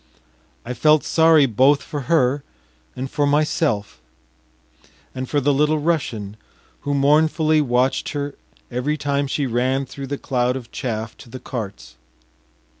[0.65, 2.43] I felt sorry both for her
[2.95, 4.01] and for myself
[5.13, 6.37] and for the Little Russian,
[6.79, 8.33] who mournfully watched her
[8.71, 11.97] every time she ran through the cloud of chaff to the carts.